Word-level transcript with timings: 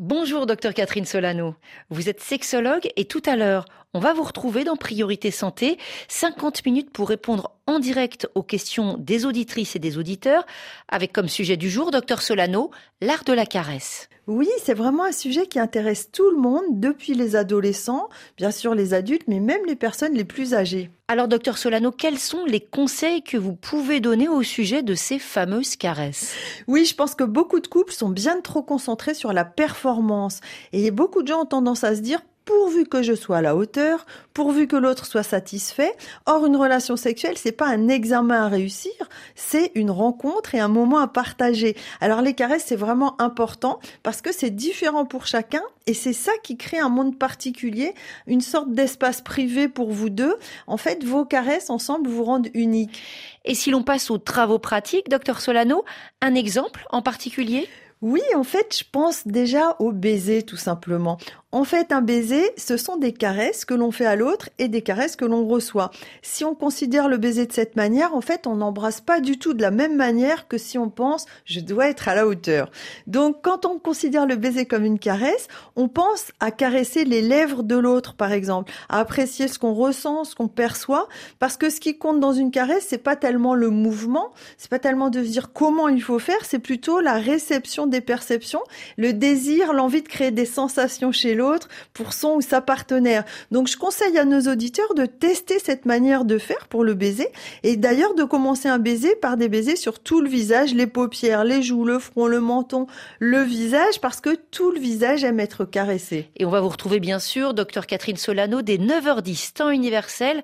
Bonjour, 0.00 0.46
docteur 0.46 0.74
Catherine 0.74 1.04
Solano. 1.04 1.54
Vous 1.88 2.08
êtes 2.08 2.20
sexologue 2.20 2.90
et 2.96 3.04
tout 3.04 3.22
à 3.26 3.36
l'heure, 3.36 3.64
on 3.94 4.00
va 4.00 4.12
vous 4.12 4.24
retrouver 4.24 4.64
dans 4.64 4.76
Priorité 4.76 5.30
Santé. 5.30 5.78
50 6.08 6.66
minutes 6.66 6.90
pour 6.90 7.08
répondre 7.08 7.52
en 7.66 7.78
direct 7.78 8.28
aux 8.34 8.42
questions 8.42 8.96
des 8.98 9.24
auditrices 9.24 9.76
et 9.76 9.78
des 9.78 9.96
auditeurs, 9.96 10.44
avec 10.88 11.12
comme 11.12 11.28
sujet 11.28 11.56
du 11.56 11.70
jour, 11.70 11.92
docteur 11.92 12.20
Solano, 12.20 12.72
l'art 13.00 13.24
de 13.24 13.32
la 13.32 13.46
caresse. 13.46 14.08
Oui, 14.26 14.48
c'est 14.62 14.74
vraiment 14.74 15.04
un 15.04 15.12
sujet 15.12 15.46
qui 15.46 15.58
intéresse 15.58 16.10
tout 16.10 16.30
le 16.30 16.38
monde, 16.38 16.64
depuis 16.72 17.14
les 17.14 17.36
adolescents, 17.36 18.08
bien 18.36 18.50
sûr 18.50 18.74
les 18.74 18.94
adultes, 18.94 19.28
mais 19.28 19.38
même 19.38 19.64
les 19.66 19.76
personnes 19.76 20.14
les 20.14 20.24
plus 20.24 20.54
âgées. 20.54 20.90
Alors, 21.08 21.28
docteur 21.28 21.58
Solano, 21.58 21.90
quels 21.90 22.18
sont 22.18 22.46
les 22.46 22.60
conseils 22.60 23.22
que 23.22 23.36
vous 23.36 23.54
pouvez 23.54 24.00
donner 24.00 24.26
au 24.26 24.42
sujet 24.42 24.82
de 24.82 24.94
ces 24.94 25.18
fameuses 25.18 25.76
caresses? 25.76 26.34
Oui, 26.66 26.86
je 26.86 26.94
pense 26.94 27.14
que 27.14 27.24
beaucoup 27.24 27.60
de 27.60 27.66
couples 27.66 27.92
sont 27.92 28.08
bien 28.08 28.40
trop 28.40 28.62
concentrés 28.62 29.12
sur 29.12 29.34
la 29.34 29.44
performance. 29.44 30.40
Et 30.72 30.90
beaucoup 30.90 31.22
de 31.22 31.28
gens 31.28 31.42
ont 31.42 31.46
tendance 31.46 31.84
à 31.84 31.94
se 31.94 32.00
dire 32.00 32.20
pourvu 32.44 32.84
que 32.84 33.02
je 33.02 33.14
sois 33.14 33.38
à 33.38 33.42
la 33.42 33.56
hauteur, 33.56 34.06
pourvu 34.32 34.66
que 34.66 34.76
l'autre 34.76 35.06
soit 35.06 35.22
satisfait. 35.22 35.94
Or, 36.26 36.46
une 36.46 36.56
relation 36.56 36.96
sexuelle, 36.96 37.36
c'est 37.36 37.52
pas 37.52 37.68
un 37.68 37.88
examen 37.88 38.44
à 38.44 38.48
réussir, 38.48 38.92
c'est 39.34 39.72
une 39.74 39.90
rencontre 39.90 40.54
et 40.54 40.60
un 40.60 40.68
moment 40.68 40.98
à 40.98 41.08
partager. 41.08 41.76
Alors, 42.00 42.22
les 42.22 42.34
caresses, 42.34 42.64
c'est 42.66 42.76
vraiment 42.76 43.20
important 43.20 43.80
parce 44.02 44.20
que 44.20 44.32
c'est 44.32 44.50
différent 44.50 45.06
pour 45.06 45.26
chacun 45.26 45.62
et 45.86 45.94
c'est 45.94 46.12
ça 46.12 46.32
qui 46.42 46.56
crée 46.56 46.78
un 46.78 46.88
monde 46.88 47.18
particulier, 47.18 47.94
une 48.26 48.40
sorte 48.40 48.72
d'espace 48.72 49.20
privé 49.20 49.68
pour 49.68 49.90
vous 49.90 50.10
deux. 50.10 50.36
En 50.66 50.76
fait, 50.76 51.04
vos 51.04 51.24
caresses 51.24 51.70
ensemble 51.70 52.08
vous 52.08 52.24
rendent 52.24 52.48
unique. 52.54 53.02
Et 53.44 53.54
si 53.54 53.70
l'on 53.70 53.82
passe 53.82 54.10
aux 54.10 54.18
travaux 54.18 54.58
pratiques, 54.58 55.08
docteur 55.08 55.40
Solano, 55.40 55.84
un 56.20 56.34
exemple 56.34 56.86
en 56.90 57.02
particulier? 57.02 57.68
Oui, 58.02 58.20
en 58.34 58.44
fait, 58.44 58.76
je 58.78 58.84
pense 58.90 59.26
déjà 59.26 59.76
au 59.78 59.92
baiser 59.92 60.42
tout 60.42 60.56
simplement. 60.56 61.18
En 61.52 61.62
fait, 61.62 61.92
un 61.92 62.02
baiser, 62.02 62.50
ce 62.56 62.76
sont 62.76 62.96
des 62.96 63.12
caresses 63.12 63.64
que 63.64 63.74
l'on 63.74 63.92
fait 63.92 64.06
à 64.06 64.16
l'autre 64.16 64.50
et 64.58 64.66
des 64.66 64.82
caresses 64.82 65.14
que 65.14 65.24
l'on 65.24 65.46
reçoit. 65.46 65.92
Si 66.20 66.44
on 66.44 66.56
considère 66.56 67.08
le 67.08 67.16
baiser 67.16 67.46
de 67.46 67.52
cette 67.52 67.76
manière, 67.76 68.12
en 68.12 68.20
fait, 68.20 68.48
on 68.48 68.56
n'embrasse 68.56 69.00
pas 69.00 69.20
du 69.20 69.38
tout 69.38 69.54
de 69.54 69.62
la 69.62 69.70
même 69.70 69.94
manière 69.94 70.48
que 70.48 70.58
si 70.58 70.78
on 70.78 70.90
pense 70.90 71.26
je 71.44 71.60
dois 71.60 71.88
être 71.88 72.08
à 72.08 72.16
la 72.16 72.26
hauteur. 72.26 72.72
Donc, 73.06 73.36
quand 73.42 73.66
on 73.66 73.78
considère 73.78 74.26
le 74.26 74.34
baiser 74.34 74.66
comme 74.66 74.84
une 74.84 74.98
caresse, 74.98 75.46
on 75.76 75.86
pense 75.86 76.32
à 76.40 76.50
caresser 76.50 77.04
les 77.04 77.22
lèvres 77.22 77.62
de 77.62 77.76
l'autre, 77.76 78.14
par 78.14 78.32
exemple, 78.32 78.72
à 78.88 78.98
apprécier 78.98 79.46
ce 79.46 79.60
qu'on 79.60 79.74
ressent, 79.74 80.24
ce 80.24 80.34
qu'on 80.34 80.48
perçoit, 80.48 81.08
parce 81.38 81.56
que 81.56 81.70
ce 81.70 81.78
qui 81.78 81.96
compte 81.96 82.18
dans 82.18 82.32
une 82.32 82.50
caresse, 82.50 82.86
c'est 82.88 82.98
pas 82.98 83.14
tellement 83.14 83.54
le 83.54 83.70
mouvement, 83.70 84.32
c'est 84.58 84.70
pas 84.70 84.80
tellement 84.80 85.08
de 85.08 85.20
dire 85.20 85.52
comment 85.52 85.86
il 85.86 86.02
faut 86.02 86.18
faire, 86.18 86.44
c'est 86.44 86.58
plutôt 86.58 86.98
la 86.98 87.14
réception 87.14 87.83
des 87.86 88.00
perceptions, 88.00 88.62
le 88.96 89.12
désir, 89.12 89.72
l'envie 89.72 90.02
de 90.02 90.08
créer 90.08 90.30
des 90.30 90.44
sensations 90.44 91.12
chez 91.12 91.34
l'autre 91.34 91.68
pour 91.92 92.12
son 92.12 92.36
ou 92.36 92.40
sa 92.40 92.60
partenaire. 92.60 93.24
Donc 93.50 93.68
je 93.68 93.76
conseille 93.76 94.18
à 94.18 94.24
nos 94.24 94.40
auditeurs 94.40 94.94
de 94.94 95.06
tester 95.06 95.58
cette 95.58 95.86
manière 95.86 96.24
de 96.24 96.38
faire 96.38 96.68
pour 96.68 96.84
le 96.84 96.94
baiser 96.94 97.28
et 97.62 97.76
d'ailleurs 97.76 98.14
de 98.14 98.24
commencer 98.24 98.68
un 98.68 98.78
baiser 98.78 99.14
par 99.16 99.36
des 99.36 99.48
baisers 99.48 99.76
sur 99.76 100.00
tout 100.00 100.20
le 100.20 100.28
visage, 100.28 100.74
les 100.74 100.86
paupières, 100.86 101.44
les 101.44 101.62
joues, 101.62 101.84
le 101.84 101.98
front, 101.98 102.26
le 102.26 102.40
menton, 102.40 102.86
le 103.18 103.42
visage 103.42 104.00
parce 104.00 104.20
que 104.20 104.34
tout 104.50 104.70
le 104.70 104.80
visage 104.80 105.24
aime 105.24 105.40
être 105.40 105.64
caressé. 105.64 106.28
Et 106.36 106.44
on 106.44 106.50
va 106.50 106.60
vous 106.60 106.68
retrouver 106.68 107.00
bien 107.00 107.18
sûr, 107.18 107.54
docteur 107.54 107.86
Catherine 107.86 108.16
Solano, 108.16 108.62
dès 108.62 108.76
9h10 108.76 109.54
temps 109.54 109.70
universel 109.70 110.42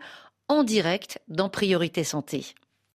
en 0.48 0.64
direct 0.64 1.20
dans 1.28 1.48
Priorité 1.48 2.05
Santé. 2.05 2.44